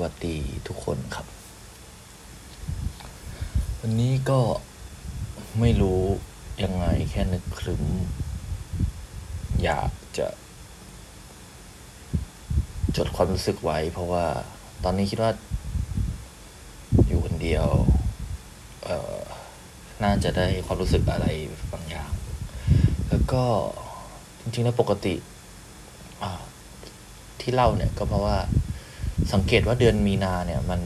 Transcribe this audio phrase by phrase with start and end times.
[0.00, 0.36] วัสดี
[0.68, 1.26] ทุกคนครับ
[3.80, 4.40] วันนี้ก็
[5.60, 6.02] ไม่รู้
[6.62, 7.82] ยังไงแค่นึกครึม
[9.62, 10.26] อยากจะ
[12.96, 14.26] จดความรู้สึกไว้ เพราะว่า
[14.84, 15.32] ตอนนี้คิดว่า
[17.06, 17.66] อยู่คนเดียว
[18.84, 19.18] เอ่อ
[20.02, 21.26] น่าจะได้ความรู้สึกอะไร
[21.72, 22.10] บางอย่าง
[23.08, 23.44] แล้วก็
[24.40, 25.14] จริงๆแล้วปกติ
[27.40, 28.36] ที่เล่าเนี่ยก็เพราะว่า
[29.32, 30.80] สังเกตว่าเดือนมีนาเนี่ยมัน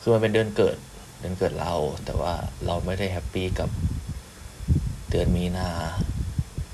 [0.00, 0.76] คือมันเป็นเดือนเกิด
[1.20, 1.74] เดือนเกิดเรา
[2.04, 2.32] แต่ว่า
[2.66, 3.70] เราไม่ได้แฮปปี้กับ
[5.10, 5.68] เดือนมีนา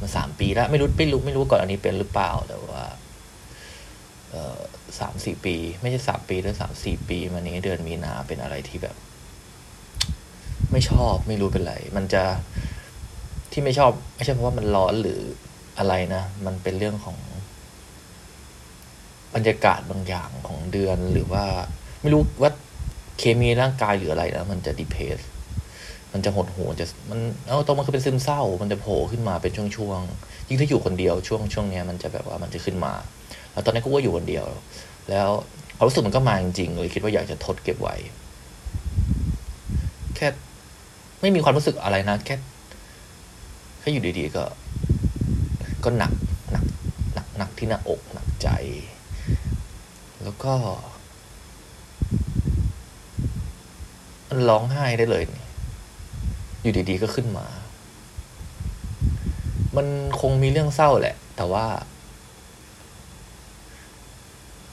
[0.00, 2.84] มาสามปีแล้ว ไม่รู้ไม่รู้ไม่รู้ก่อนอันนี้เป็นหรือเปล่า แต่ว่า
[4.30, 4.58] เออ
[4.98, 8.96] สามสี่ปี ไม่ใช่สามปีแล้วสามสี่ปีมานี้เดือนมีนาเป็นอะไรที่แบบ
[10.72, 12.22] ไม่ชอบไม่รู้เป็นไร มันจะ
[13.52, 15.20] ที่ไม่ชอบ ไม่ใช่เพราะว่ามันร้อนหรือ
[15.78, 17.16] อะไรนะ มันเป็นเรื่องของ
[19.34, 21.44] บรรยากาศบางอย่างของเดือนหรือว่า
[22.02, 22.50] ไม่รู้ว่า
[23.18, 25.18] เคมีร่างกายหรืออะไรนะมันจะดีเพส
[26.12, 32.92] มันจะหดหูจะมันเอาตรงมันคือเป็นซึมเศร้า มันจะโผล่ขึ้นมาเป็นช่วงๆยิ่งถ้าอยู่คนเดียวช่วงช่วงเนี้ยมันจะแบบว่ามันจะขึ้นมา
[33.52, 34.46] แล้วตอนนี้ก็ว่าอยู่คนเดียว
[35.10, 35.28] แล้ว
[35.76, 37.96] ความรู้สึกมันก็มาจริงๆเลยคิดว่าอยากจะทดเก็บไว้
[40.16, 40.28] แค่
[41.20, 42.36] ไม่มีความรู้สึกอะไรนะแค่
[43.80, 44.44] แค่อยู่ดีๆก็
[45.84, 46.12] ก็หนัก
[46.52, 46.64] หนัก
[47.14, 48.48] หนักหนักที่หน้าอกหนักใจ
[50.24, 50.54] แล้วก็
[54.28, 55.24] มันร้องไห้ได้เลย
[56.62, 57.46] อยู่ดีๆก็ขึ้นมา
[59.76, 59.86] มัน
[60.20, 61.66] คงมีเรื่องเศร้าแหละ แต่ว่า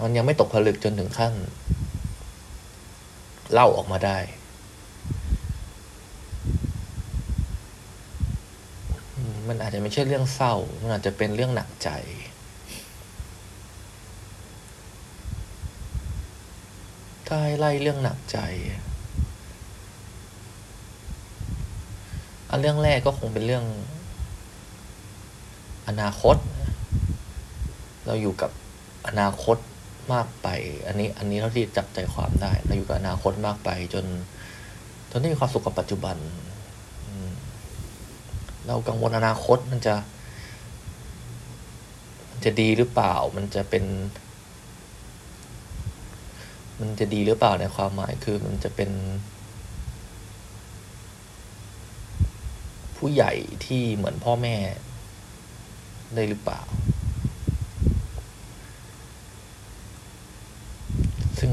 [0.02, 1.34] มันยังไม่ตกผลึกจนถึงขั้น
[3.54, 4.18] เล่าออกมาได้
[9.48, 11.90] มันอาจจะไม่ใช่เรื่องเศร้า มันอาจจะเป็นเรื่องหนักใจ
[17.34, 18.38] ถ้าให้ไล่เรื่องหนักใจ
[22.50, 23.66] อันเรื่องแรกก็คงเป็นเรื่อง
[25.88, 26.36] อนาคต
[28.06, 28.52] เราอยู่กับ
[29.08, 29.58] อนาคต
[30.14, 30.48] มากไป
[30.88, 34.06] อันนี้ อันนี้เท่าที่จับใจความได้ เราอยู่กับอนาคตมากไป จน
[35.10, 36.18] จนไม่มีความสุขกับปัจจุบัน
[38.68, 39.96] เรากังวลอนาคตมันจะ
[42.30, 43.86] มันจะดีหรือเปล่า มันจะเป็น
[46.82, 48.92] มันจะดีหรือเปล่าในความหมายคือมันจะเป็น
[52.98, 53.34] ผู้ใหญ่
[53.66, 54.56] ที่เหมือนพ่อแม่
[56.16, 56.62] ได้หรือเปล่า
[61.40, 61.52] ซึ่ง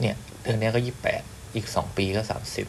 [0.00, 1.22] เนี่ยเดือนนี้ก็ยี่แปด
[1.54, 2.66] อีกสองปีก็สามสิบ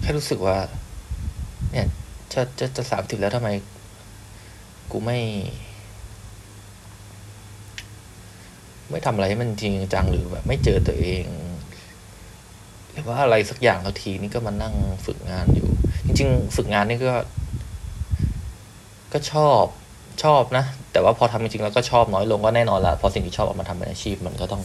[0.00, 0.58] แค่รู้สึกว่า
[1.72, 1.86] เนี่ย
[2.32, 3.50] จะจะจะสามสิบแล้วทำไม
[4.92, 5.20] กูไม่
[8.90, 11.24] ไม่ทำอะไรให้มันจริงจังหรือแบบ ไม่เจอตัวเอง
[12.92, 14.74] หรือว่าอะไรสักอย่างเท่าทีนี่ก็มานั่ง
[15.06, 15.68] ฝึกงานอยู่
[16.06, 17.14] จริง ๆ ฝึกงานนี่ก็
[19.12, 19.64] ก็ชอบ
[20.22, 24.62] ชอบนะ แต่ว่าพอทำจริงๆแล้วก็ชอบน้อยลงก็แน่นอนละพอสิ่งที่ชอบเอามาทำเป็นอาชีพมันก็ต้อง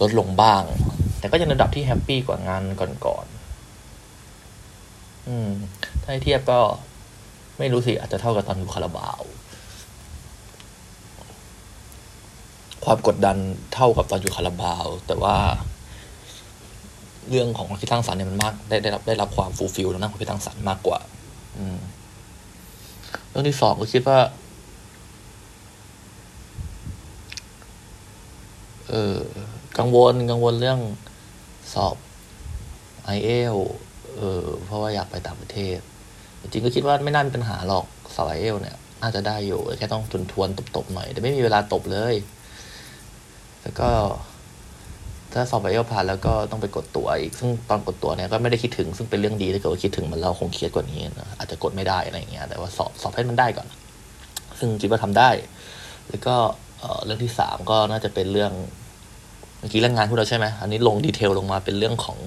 [0.00, 0.62] ลดลงบ้าง
[1.18, 5.50] แต่ก็ยังระดับที่แฮปปี้กว่างานก่อนๆอืม
[6.02, 6.60] ถ้าให้เทียบก็
[7.58, 9.22] ไม่รู้สิ อาจจะเท่ากับตอนอยู่คาราบาว
[12.84, 13.36] ความกดดัน
[13.74, 15.36] เท่ากับตอนอยู่คาราบาว แต่ว่า
[17.28, 20.98] เรื่องของความคิดสร้างสรรค์เนี่ยมันมาก ได้ได้รับได้รับความ fulfill แล้วนะความคิดสร้างสรรค์มากกว่า
[21.56, 21.78] อืม
[23.28, 24.18] เรื่องที่สองก็คิดว่า
[28.88, 29.16] เออ
[29.78, 30.80] กังวลกังวลเรื่อง
[31.74, 31.96] สอบ
[33.04, 33.56] IELTS
[34.16, 35.78] เออ เพราะว่าอยากไปต่างประเทศ
[36.52, 37.84] จริงก็คิดว่าไม่น่ามีปัญหาหรอก
[38.14, 42.14] สอบไอเอลเนี่ยน่าจะได้อยู่ แค่ต้องทวนทวนตบๆหน่อย แต่ไม่มีเวลาตบเลย
[43.62, 43.90] แล้วก็
[45.32, 53.66] ถ้าสอบไอเอลผ่านแล้วก็ต้องไปกดตัวอีก ซึ่งตอนกดตัวเนี่ยก็ไม่ได้คิดถึงซึ่งเป็นเรื่องดีถ้าเกิดว่าคิดถึงมันเราคงเครียดกว่านี้นะอาจจะกดไม่ได้อะไรอย่างเงี้ย แต่ว่าสอบสอบให้มันได้ก่อน
[54.58, 55.30] ซึ่งคิดว่าทำได้
[56.08, 56.36] แล้วก็
[56.80, 58.52] เอ่อเรื่องที่สามก็น่าจะเป็นเรื่อง
[59.58, 62.18] เมื่อกี้เรื่องงานพูดแล้วใช่ไหมอันนี้ลงดีเทลลงมาเป็นเรื่องของ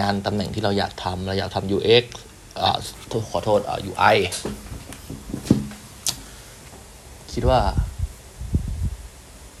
[0.00, 2.04] งานตำแหน่งที่เราอยากทำเราอยากทำ UX
[3.30, 4.16] ขอโทษอ่า UI
[7.32, 7.60] คิดว่า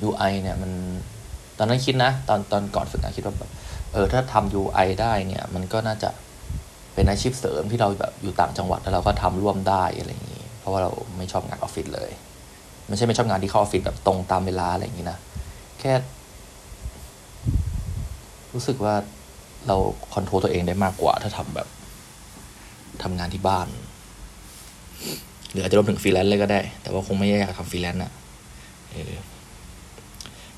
[0.08, 0.72] UI เนี่ยมัน
[1.58, 3.50] ตอนนั้นคิดนะ ตอนตอนก่อนฝึกงานคิดว่าแบบ
[3.92, 6.10] เออถ้าทำ UI ได้เนี่ย มันก็น่าจะ
[6.94, 12.10] เป็นอาชีพเสริมที่เราแบบอยู่ต่างจังหวัดแล้วเราก็ทำร่วมได้อะไรอย่างนี้ เพราะว่าเราไม่ชอบงานออฟฟิศเลย
[12.88, 15.18] ไม่ใช่ไม่ชอบงานที่เข้าออฟฟิศแบบตรงตามเวลาอะไรอย่างนี้นะ
[15.80, 15.92] แค่
[18.54, 18.94] รู้สึกว่า
[19.66, 19.76] เรา
[20.14, 21.68] control ตัวเองได้มากกว่า ถ้าทำแบบ
[23.02, 23.68] ทำงานที่บ้าน
[25.50, 28.12] หรืออาจจะรวมถึงฟรีแลนซ์เลยก็ได้ แต่ว่าคงไม่อยากทำฟรีแลนซ์อะ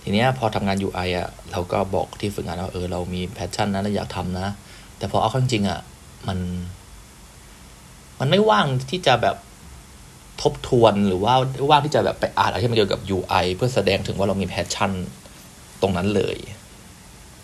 [0.02, 4.49] ทีเนี้ยพอทำงาน UI อะเราก็บอกที่ฝึกงานว่าเออเรามี passion นะเราอยากทำนะ
[4.99, 5.81] แต่พอเอาเข้าจริงอะ
[6.29, 6.38] มัน
[8.20, 9.37] มันไม่ว่างที่จะแบบ
[10.43, 11.35] ทบทวนหรือว่า
[11.70, 14.91] ว่างที่จะแบบไปอ่านอะไรที่มันเกี่ยวกับ UI เพื่อแสดงถึงว่าเรามี passion
[15.82, 16.37] ตรงนั้นเลย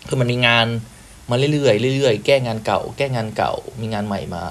[0.07, 0.65] คือมันมีงาน
[1.29, 4.43] มาเรื่อยๆเรื่อยๆแก้งานเก่า แก้งานเก่า มีงานใหม่มา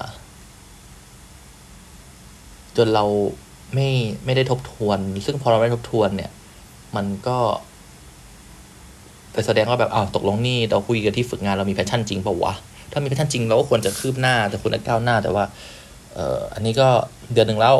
[2.77, 3.05] จนเรา
[3.73, 3.89] ไม่
[4.25, 6.31] ไม่ได้ทบทวน ซึ่งพอเราไม่ทบทวนเนี่ย
[6.95, 7.37] มันก็
[9.33, 12.53] ไปแสดงว่าแบบอ้าวตกลงนี่เราคุยกันที่ฝึกงานเรามี passion จริงเปล่าวะ
[12.91, 15.43] ถ้ามี passion จริงเราก็ควรจะคืบหน้า แต่ควรจะก้าวหน้าแต่ว่า
[16.13, 16.87] เอ่ออันนี้ก็
[17.33, 17.75] เดือนหนึ่งแล้ว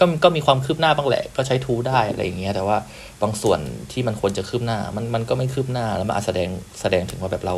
[0.00, 2.76] ก็ก็มีความคืบหน้าบ้างแหละ ก็ใช้ทูได้อะไรอย่างเงี้ย แต่ว่า
[3.22, 3.60] บางส่วน
[3.92, 6.48] ที่มันควรจะคืบหน้า มันมันก็ไม่คืบหน้าแล้วมันอาจแสดง
[6.80, 7.56] แสดงถึงว่าแบบเรา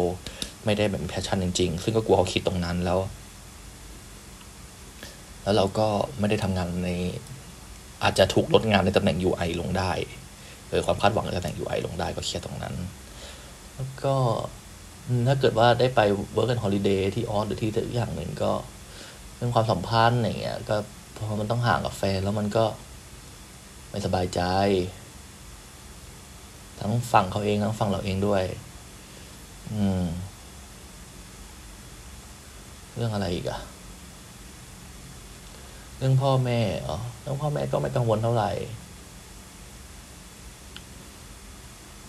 [0.65, 2.99] ไม่ได้แบบแพชชั่นจริงๆซึ่งก็กลัวเขาคิดตรงนั้นแล้ว
[5.45, 5.87] แล้วเราก็
[6.19, 6.91] ไม่ได้ทำงานใน
[8.03, 9.93] อาจจะถูกลดงานในตำแหน่ง UI ลงได้
[10.69, 12.75] เออความคาดหวังในตำแหน่ง UI ลงได้ก็เครียดตรงนั้น
[13.75, 14.15] แล้วก็
[15.29, 16.01] ถ้าเกิดว่าได้ไป
[16.37, 18.53] work and holiday ที่ออสหรือที่แต่อย่างหนึ่งก็
[19.37, 20.77] เรื่องความสัมพันธ์อย่างเงี้ยก็
[21.17, 22.65] พอมันต้องห่างกับแฟนแล้วมันก็
[23.91, 24.41] ไม่สบายใจ
[26.81, 28.45] ทั้งฝั่งเขาเองทั้งฝั่งเราเองด้วย
[29.73, 30.05] อืม
[32.97, 33.59] เรื่องอะไรอีกอะ
[36.07, 38.51] รื่องพ่อแม่อ๋อเรื่องพ่อแม่ก็ไม่กังวลเท่าไหร่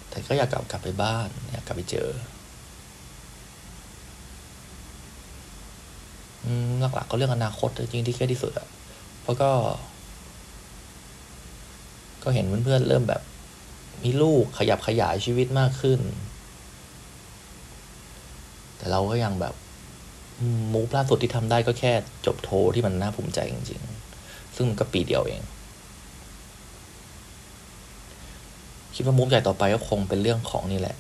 [0.10, 2.10] แต่ก็อยากกลับกลับไปบ้าน อยากกลับไปเจอ
[6.46, 8.68] อืมหลักๆก็เรื่องอนาคตจริงที่เครียดที่สุดอะ
[9.22, 9.52] เพราะก็
[12.24, 13.22] ก็เห็นเพื่อนๆเริ่มแบบ
[14.04, 16.00] มีลูกขยับขยายชีวิตมากขึ้น
[18.78, 19.56] แต่เราก็ยังแบบ
[20.74, 21.94] มูฟล่าสุดที่ทำได้ก็แค่
[22.26, 25.42] จบโทที่มันน่าภูมิใจจริงๆ ซึ่งมันก็ปีเดียวเอง
[28.96, 30.96] คิดว่า move ใหญ่ต่อไปก็คงเป็นเรื่องของนี่แหละ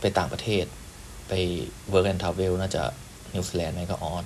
[0.00, 0.64] ไปต่างประเทศ
[1.28, 1.32] ไป
[1.92, 2.82] work and travel น่าจะ
[3.34, 4.24] นิวซีแลนด์ไม่ก็ออส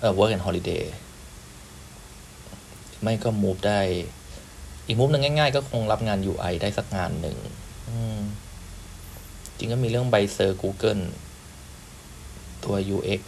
[0.00, 0.84] เออ work and holiday
[3.02, 3.80] ไม่ก็ move ได้
[4.86, 7.36] อีก move หนึ่งง่ายๆ ก็คงรับงาน UI ได้สักงานหนึ่ง
[9.60, 11.02] จริงก็มีเรื่องใบ cert Google
[12.64, 13.22] ตัว UX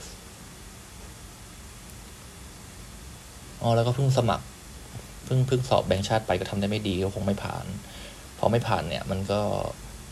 [3.63, 4.45] อ๋อแล้วก็เพิ่งสมัคร
[5.25, 7.65] เพิ่งเพิ่งสอบแบงค์ชาติไปก็ทำได้ไม่ดีก็คงไม่ผ่าน
[8.39, 9.41] พอไม่ผ่านเนี่ย มันก็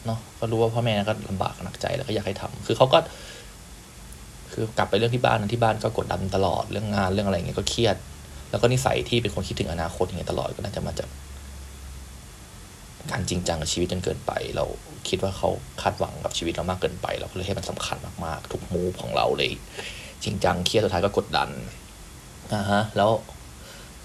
[0.06, 2.98] เนาะก็รู้ว่าพ่อแม่ก็ลำบากหนักใจแล้วก็อยากให้ทำคือเขาก็
[4.52, 7.96] คือกลับไปเรื่องที่บ้านที่บ้านก็กดดันตลอดเรื่องงานเรื่องอะไรเงี้ยก็เครียด
[8.50, 11.08] แล้วก็นิสัยที่เป็นคนคิดถึงอนาคตอย่างเงี้ยตลอดก็น่าจะมาจาก
[13.10, 14.64] การจริงจังกับชีวิตจนเกินไป เรา
[15.08, 15.50] คิดว่าเขา
[15.82, 19.52] คาดหวังกับชีวิตเรามากเกินไป เราก็เลยให้มันสำคัญมากๆ ทุกมูฟของเราเลย
[20.24, 21.48] จริงจังเครียดสุดท้ายก็กดดัน
[22.54, 23.10] นะฮะแล้ว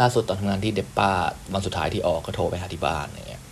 [0.01, 1.11] ล่าสุดตอนทำงานที่เดปป้า
[1.53, 3.43] วันสุดท้ายที่ออกก็โทรไปหาที่บ้านอย่างเงี้ย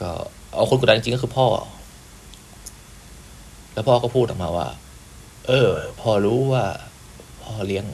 [0.00, 0.10] ก็
[0.54, 1.46] เอาคนกดดันจริงก็คือพ่อ
[3.72, 4.66] แล้วพ่อก็พูดออกมาว่า
[5.46, 6.64] เออ พอรู้ว่า
[7.42, 7.86] พ่อเลี้ยง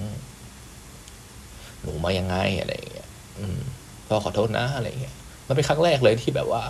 [1.83, 3.09] หนูมายังไงอะไรอย่างเงี้ย
[3.39, 3.59] อืม
[4.07, 5.17] พ่อขอโทษนะอะไรอย่างเงี้ย
[5.49, 6.63] มันเป็นครั้งแรกเลยที่แบบว่า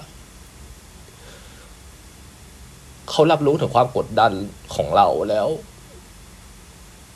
[3.11, 4.33] เขารับรู้ถึงความกดดัน
[4.75, 5.49] ของเราแล้ว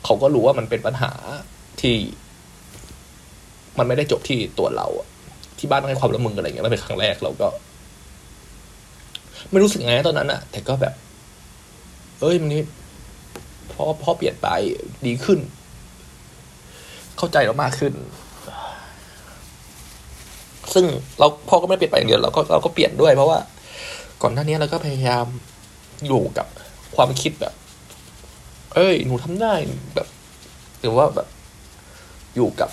[0.05, 1.11] เขาก็รู้ว่ามันเป็นปัญหา
[1.81, 1.95] ที่
[3.77, 4.87] มันไม่ได้จบที่ตัวเรา
[5.57, 7.47] ที่บ้านให้ความร่วมมืออะไรเงี้ยมันเป็นครั้งแรกเราก็
[9.51, 10.93] ไม่รู้สึกไงตอนนั้นอะแต่ก็แบบ
[12.21, 12.61] เอ้ยมันนี่
[13.71, 14.47] พ่อพ่อเปลี่ยนไป
[15.05, 15.39] ดีขึ้น
[17.17, 17.93] เข้าใจเรามากขึ้น
[20.73, 20.85] ซึ่ง
[21.19, 23.39] เราพ่อก็ไม่เปลี่ยนไปอย่างเดียวเราก็เราก็เปลี่ยนด้วยเพราะว่า
[24.21, 25.25] ก่อนหน้านี้เราก็พยายาม
[26.07, 26.47] อยู่กับ
[26.95, 27.53] ความคิดแบบ
[28.75, 29.53] เอ้ย หนูทำได้
[29.95, 30.07] แบบ
[30.79, 31.27] หรือว่าแบบ
[32.35, 32.69] อยู่กับ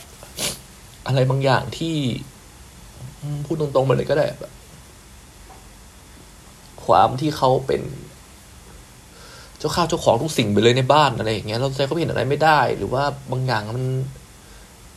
[1.07, 1.97] อะไรบางอย่างที่
[3.45, 4.53] พูดตรงๆไปเลยก็ได้แบบ
[6.85, 7.83] ความที่เขาเป็น
[9.59, 13.87] เจ้าข้าวเจ้าของทุกสิ่งไปเลยในบ้านอะไรอย่างเงี้ย เราใจเขาเห็นอะไรไม่ได้ หรือว่าบางอย่างมัน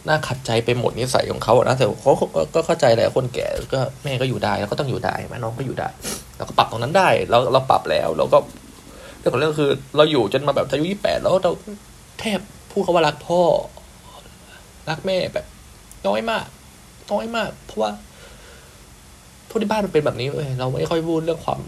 [0.07, 2.13] น่าขัดใจไปหมดนิสัยของเขาอะนะแต่เขา
[2.55, 5.87] ก็เข้าใจแหละคนแก่ก็แม่ก็อยู่ได้แล้วก็ต้องอยู่ได้แม่น้องก็อยู่ได้
[6.37, 8.37] เราก็ปรับตรงนั้นได้เราเราปรับแล้วเราก็
[9.19, 11.51] เรื่องของเรื่องคือ เราอยู่จนมาแบบอายุยี่แปดแล้วเรา
[12.19, 12.39] แทบ
[12.71, 13.41] พูดคาว่ารักพ่อ
[14.89, 15.45] รักแม่แบบ
[16.07, 16.45] น้อยมาก
[17.11, 17.91] น้อยมาก เพราะว่า
[19.49, 21.59] ทุกที่บ้านมันเป็นแบบนี้เว้ยเราไม่ค่อยพูดเรื่องความ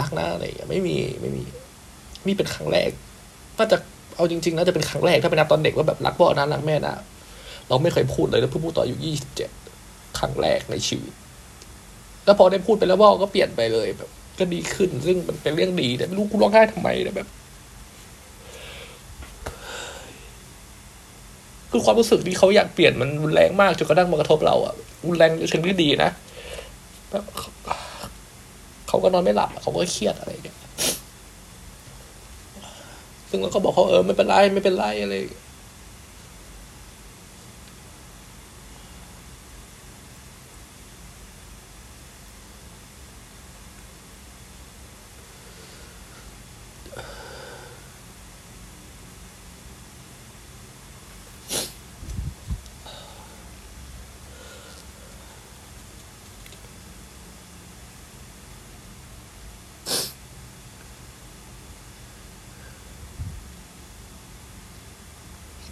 [0.00, 1.42] รักนะอะไรอย่างเงี้ยไม่มีไม่มี
[2.26, 2.90] มีเป็นครั้งแรก
[3.58, 3.76] น่าจะ
[4.16, 6.94] เอาจริงๆน่าจะเป็นครั้งแรกถ้าเป็นนับตอนเด็กว่าแบบรักพ่อนะรักแม่นะ
[7.68, 9.50] เราไม่เคยพูดเลยแล้วเพิ่งพูดต่ออายุยี่สิบเจ็ด
[10.18, 11.12] ครั้งแรกในชีวิต
[12.24, 17.28] แล้วพอได้พูดไปแล้วว่าก็เปลี่ยนไปเลยแบบ ก็ดีขึ้น ซึ่งมันเป็นเรื่องดีแต่ไม่รู้กูร้องไห้ทำไมนะแบบ
[21.70, 24.74] คือความรู้สึกที่เขาอยากเปลี่ยนมันรุนแรงมากจนกระทั่งมากระทบเราอะ
[25.06, 26.10] รุนแรงเชิงที่ดีนะ
[27.10, 27.24] แบบ
[28.88, 30.58] เขาก็นอนไม่หลับเขาก็เครียดอะไรอย่างเงี้ย
[33.30, 35.14] ซึ่งเราก็บอกเขาเออไม่เป็นไรไม่เป็นไรอะไร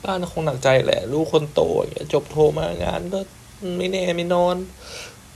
[0.04, 3.20] บ้านคงหนักใจแหละ ลูกคนโตอย่างเงี้ยจบโทรมางานก็
[3.78, 4.56] ไม่แน่ไม่นอน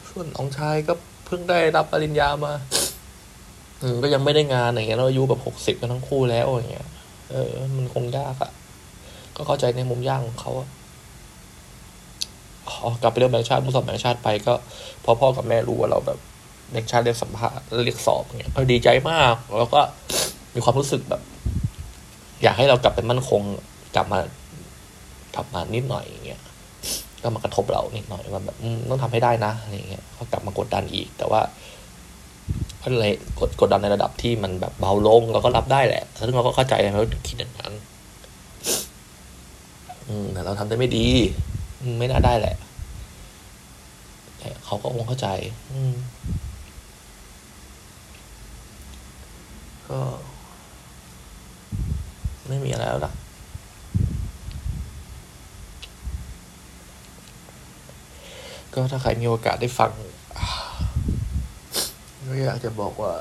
[0.08, 0.92] ส่วนน้องชายก็
[1.26, 2.52] เพิ่งได้รับปริญญามา
[3.82, 6.88] อืก็ยังไม่ได้งานอย่างเงี้ยเราอายุแบบหกสิบกันทั้งคู่แล้วอย่างเงี้ย
[7.30, 8.50] เออ มันคงยากอะ่ะ
[9.36, 10.68] ก็เข้าใจในมุมยากของเขาอะ
[12.66, 14.54] อ๋อกลับไปเรื่องแบงค์ชาติผู้สอบแบงค์ชาติไปก็
[15.04, 16.18] พอพ่อกับแม่รู้ว่าเราแบบ
[16.70, 19.80] แบงค์ชาติเรียกสัมภาษณ์เรียกสอบอย่างเงี้ยก็ดีใจมาก แล้วก็
[20.54, 21.22] มีความรู้สึกแบบ
[22.42, 23.42] อยากให้เรากลับไปมั่นคง
[23.94, 24.20] กลับมา
[25.34, 26.40] กลับมานิดหน่อยอย่างเงี้ย
[27.22, 28.56] ก็มากระทบเรานิดหน่อยว่าแบบ
[28.90, 31.40] ต้องทำให้ได้นะอะไรเงี้ยก็กลับมากดดันอีก แต่ว่า
[32.82, 37.72] ก็เลยกดกดดันในระดับที่มันแบบเบาลงเราก็รับได้แหละซึ่งเราก็เข้าใจนะเราคิดอย่างนั้น
[40.08, 41.06] อืมแต่เราทำได้ไม่ดี
[41.98, 42.56] ไม่น่าได้แหละ
[44.38, 45.28] แต่เขาก็คงเข้าใจ
[45.72, 45.94] อืม
[49.88, 49.98] ก็
[52.48, 53.12] ไม่มีอะไรแล้วล่ะ
[58.78, 59.92] ก็ถ้าใครมีโอกาสได้ฟัง
[62.26, 63.12] ก็อยากจะบอกว่า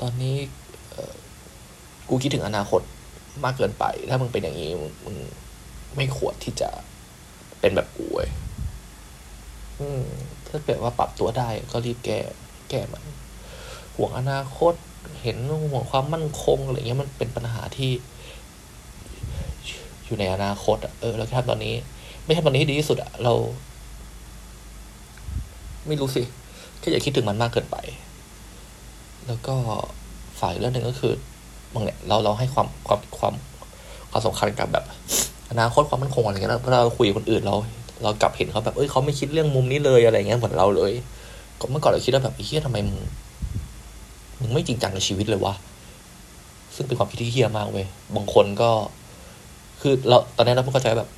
[0.00, 0.36] ตอนนี้
[2.08, 2.80] กูคิดถึงอนาคต
[3.44, 4.70] มากเกินไป ถ้ามึงเป็นอย่างนี้
[5.04, 5.16] มึง
[5.96, 6.70] ไม่ควรที่จะ
[7.60, 8.30] เป็นแบบกูเว้ย
[9.80, 10.02] อืม
[10.48, 12.18] ถ้าเกิดว่าปรับตัวได้ก็รีบแก้
[12.70, 13.04] แก้มัน
[13.96, 14.74] ห่วงอนาคต
[15.22, 15.36] เห็น
[15.70, 17.92] ห่วงความมั่นคงอะไรเงี้ยมันเป็นปัญหาที่
[20.06, 21.74] อยู่ในอนาคตอะเออเราทำตอนนี้
[22.24, 23.34] ไม่ใช่ตอนนี้ดีที่สุดอะเรา
[25.86, 26.22] ไม่รู้สิ
[26.78, 27.76] แค่อย่าคิดถึงมันมากเกินไป
[29.26, 29.54] แล้วก็
[30.40, 31.14] ฝ่ายเรื่องหนึ่งก็คือ
[31.74, 33.34] บางเนี่ยเราเราให้ความความความ
[34.10, 34.84] ความสำคัญกับแบบ
[35.50, 37.56] อนาคตความมั่นคงอะไรเงี้ยแล้วเวลาเราคุยกับคนอื่นเรา
[38.02, 40.92] เรากลับเห็นเขาแบบเอ้ยเขาไม่คิดเรื่องมุมนี้เลยอะไรเงี้ยเหมือนเราเลย
[41.60, 43.00] ก็เมื่อก่อนเราคิดว่าแบบไอ้เฮียทำไมมึง
[44.40, 45.54] มึงไม่จริงจังในชีวิตเลยวะ
[46.74, 48.70] ซึ่งเป็นความคิดที่เฮี้ยมากเว้ยบางคนก็
[49.80, 51.08] คือเราตอนนี้เราเพิ่งเข้าใจแบบ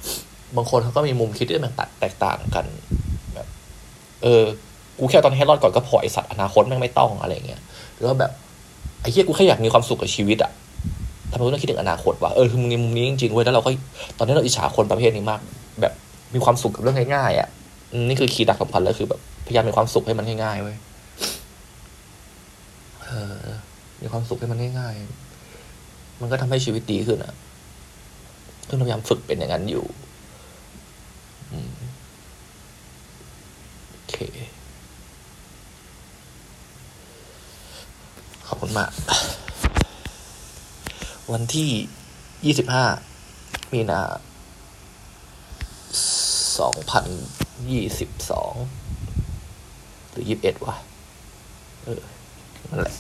[0.57, 2.65] บางคนเขาก็มีมุมคิดที่มันแตกต่างกัน
[3.35, 3.47] แบบ
[4.23, 4.43] เออ
[4.99, 7.61] กูแค่ตอนนี้ให้รอดก่อนก็พอไอสัตว์อนาคตแม่งไม่ต้องอะไรเงี้ย
[7.95, 8.31] หรือว่าแบบ
[9.01, 10.51] ไอ้เหี้ยกูแค่อยากมีความสุขกับชีวิตอะ
[11.31, 13.71] ทำไมต้องคิดถึงอนาคตวะเออคือมึงในมุมนี้จริงๆเว้ยแล้วเราก็
[14.19, 15.41] ตอนนี้เราอิจฉาคนประเภทนี้มาก
[15.81, 15.93] แบบ
[16.35, 17.49] มีความสุขกับเรื่องง่ายๆอะ
[17.93, 20.77] อืมนี่คือคีย์หลักสำคัญเลยคือแบบพยายามมีความสุขให้มันง่ายๆเว้ย
[23.03, 23.09] เอ
[23.41, 23.45] อ
[24.03, 27.35] มีความสุขให้มันง่ายๆ มันก็ทำให้ชีวิตดีขึ้นอะ
[28.67, 29.85] ซึ่งเราพยายามฝึกเป็นอย่างนั้นอยู่
[33.91, 34.17] โอเค
[38.47, 38.91] ขอบคุณมาก
[41.33, 41.71] วันที่
[42.45, 42.85] ยี่สิบห้า
[43.73, 44.01] มีนา
[46.59, 47.07] สองพัน
[47.71, 48.55] ยี่สิบสอง
[50.11, 50.75] หรือยี่สิบเอ็ดวะ
[51.85, 52.01] เออ
[52.71, 52.95] นั่นแหละ